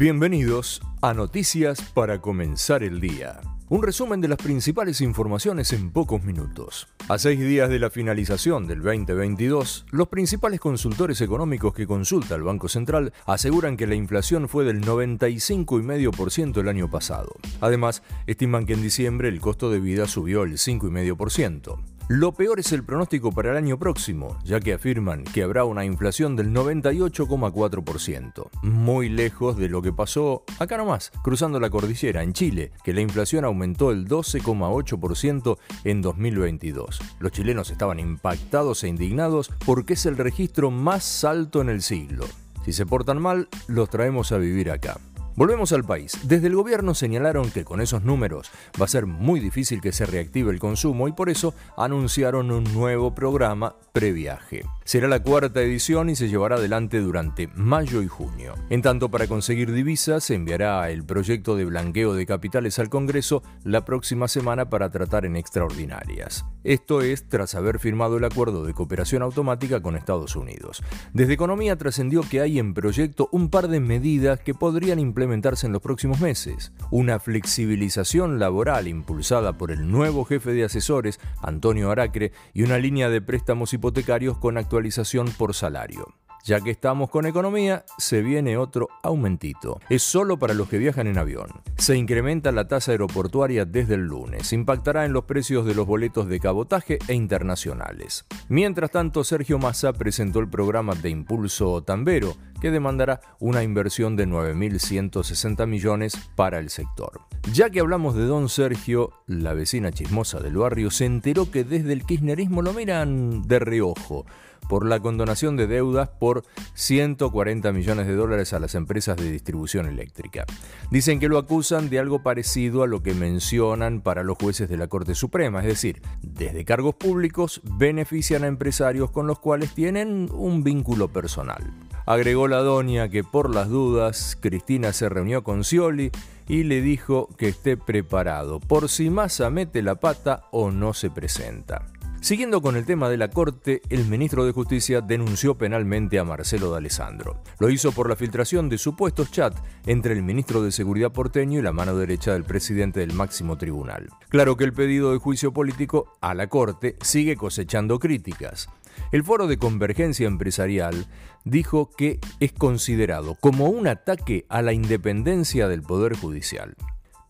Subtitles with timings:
[0.00, 3.38] Bienvenidos a Noticias para comenzar el día.
[3.68, 6.88] Un resumen de las principales informaciones en pocos minutos.
[7.10, 12.44] A seis días de la finalización del 2022, los principales consultores económicos que consulta el
[12.44, 17.34] Banco Central aseguran que la inflación fue del 95,5% el año pasado.
[17.60, 21.78] Además, estiman que en diciembre el costo de vida subió el 5,5%.
[22.12, 25.84] Lo peor es el pronóstico para el año próximo, ya que afirman que habrá una
[25.84, 32.32] inflación del 98,4%, muy lejos de lo que pasó acá nomás, cruzando la cordillera, en
[32.32, 37.00] Chile, que la inflación aumentó el 12,8% en 2022.
[37.20, 42.24] Los chilenos estaban impactados e indignados porque es el registro más alto en el siglo.
[42.64, 44.98] Si se portan mal, los traemos a vivir acá.
[45.36, 46.18] Volvemos al país.
[46.24, 50.06] Desde el gobierno señalaron que con esos números va a ser muy difícil que se
[50.06, 54.64] reactive el consumo y por eso anunciaron un nuevo programa previaje.
[54.84, 58.54] Será la cuarta edición y se llevará adelante durante mayo y junio.
[58.70, 63.42] En tanto, para conseguir divisas, se enviará el proyecto de blanqueo de capitales al Congreso
[63.62, 66.44] la próxima semana para tratar en extraordinarias.
[66.64, 70.82] Esto es tras haber firmado el acuerdo de cooperación automática con Estados Unidos.
[71.12, 75.74] Desde Economía trascendió que hay en proyecto un par de medidas que podrían implementarse en
[75.74, 76.72] los próximos meses.
[76.90, 83.10] Una flexibilización laboral impulsada por el nuevo jefe de asesores, Antonio Aracre, y una línea
[83.10, 86.06] de préstamos hipotecarios con actualización por salario.
[86.42, 89.78] Ya que estamos con economía, se viene otro aumentito.
[89.90, 91.48] Es solo para los que viajan en avión.
[91.76, 94.54] Se incrementa la tasa aeroportuaria desde el lunes.
[94.54, 98.24] Impactará en los precios de los boletos de cabotaje e internacionales.
[98.48, 104.28] Mientras tanto, Sergio Massa presentó el programa de impulso Tambero, que demandará una inversión de
[104.28, 107.20] 9.160 millones para el sector.
[107.52, 111.92] Ya que hablamos de don Sergio, la vecina chismosa del barrio se enteró que desde
[111.92, 114.26] el kirchnerismo lo miran de reojo
[114.68, 116.44] por la condonación de deudas por
[116.74, 120.44] 140 millones de dólares a las empresas de distribución eléctrica.
[120.92, 124.76] Dicen que lo acusan de algo parecido a lo que mencionan para los jueces de
[124.76, 130.28] la Corte Suprema, es decir, desde cargos públicos benefician a empresarios con los cuales tienen
[130.32, 131.72] un vínculo personal.
[132.06, 136.10] Agregó doña que por las dudas Cristina se reunió con Scioli
[136.48, 141.10] y le dijo que esté preparado por si Massa mete la pata o no se
[141.10, 141.86] presenta.
[142.20, 146.70] Siguiendo con el tema de la Corte, el ministro de Justicia denunció penalmente a Marcelo
[146.70, 147.42] D'Alessandro.
[147.58, 151.62] Lo hizo por la filtración de supuestos chats entre el ministro de Seguridad porteño y
[151.62, 154.10] la mano derecha del presidente del máximo tribunal.
[154.28, 158.68] Claro que el pedido de juicio político a la Corte sigue cosechando críticas.
[159.12, 161.06] El Foro de Convergencia Empresarial
[161.44, 166.76] dijo que es considerado como un ataque a la independencia del Poder Judicial.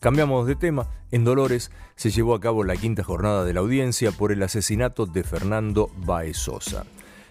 [0.00, 0.88] Cambiamos de tema.
[1.10, 5.06] En Dolores se llevó a cabo la quinta jornada de la audiencia por el asesinato
[5.06, 6.86] de Fernando Baezosa.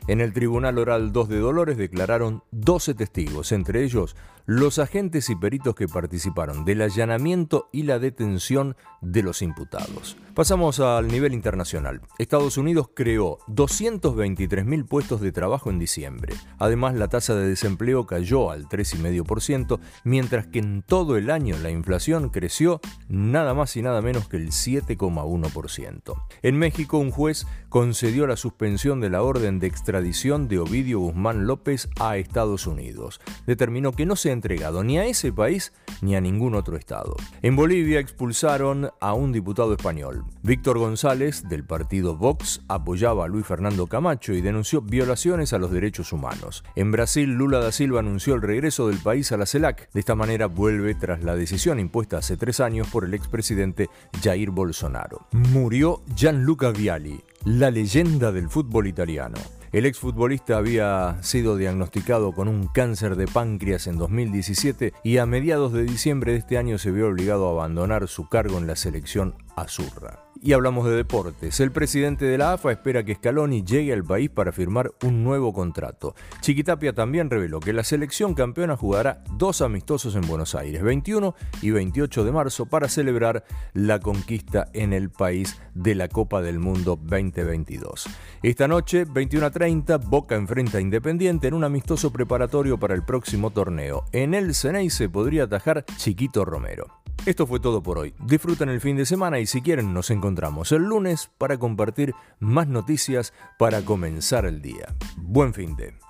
[0.09, 4.15] En el Tribunal Oral 2 de Dolores declararon 12 testigos, entre ellos
[4.47, 10.17] los agentes y peritos que participaron del allanamiento y la detención de los imputados.
[10.33, 12.01] Pasamos al nivel internacional.
[12.17, 16.33] Estados Unidos creó 223.000 puestos de trabajo en diciembre.
[16.57, 21.69] Además, la tasa de desempleo cayó al 3,5%, mientras que en todo el año la
[21.69, 26.23] inflación creció nada más y nada menos que el 7,1%.
[26.41, 31.45] En México, un juez concedió la suspensión de la orden de extradición de Ovidio Guzmán
[31.45, 33.19] López a Estados Unidos.
[33.45, 37.15] Determinó que no se entregado ni a ese país ni a ningún otro estado.
[37.41, 40.23] En Bolivia expulsaron a un diputado español.
[40.43, 45.71] Víctor González, del partido Vox, apoyaba a Luis Fernando Camacho y denunció violaciones a los
[45.71, 46.63] derechos humanos.
[46.75, 49.91] En Brasil, Lula da Silva anunció el regreso del país a la CELAC.
[49.91, 53.89] De esta manera vuelve tras la decisión impuesta hace tres años por el expresidente
[54.23, 55.27] Jair Bolsonaro.
[55.31, 59.37] Murió Gianluca Vialli, la leyenda del fútbol italiano.
[59.71, 65.73] El exfutbolista había sido diagnosticado con un cáncer de páncreas en 2017 y a mediados
[65.73, 69.35] de diciembre de este año se vio obligado a abandonar su cargo en la selección
[69.55, 70.28] azurra.
[70.41, 71.59] Y hablamos de deportes.
[71.59, 75.51] El presidente de la AFA espera que Scaloni llegue al país para firmar un nuevo
[75.51, 76.15] contrato.
[76.39, 81.71] Chiquitapia también reveló que la selección campeona jugará dos amistosos en Buenos Aires, 21 y
[81.71, 83.43] 28 de marzo, para celebrar
[83.73, 88.07] la conquista en el país de la Copa del Mundo 2022.
[88.41, 93.03] Esta noche, 21 a 30, Boca enfrenta a Independiente en un amistoso preparatorio para el
[93.03, 94.05] próximo torneo.
[94.13, 96.98] En el Ceney se podría atajar Chiquito Romero.
[97.25, 98.13] Esto fue todo por hoy.
[98.25, 102.67] Disfruten el fin de semana y si quieren nos encontramos el lunes para compartir más
[102.67, 104.95] noticias para comenzar el día.
[105.17, 106.08] Buen fin de.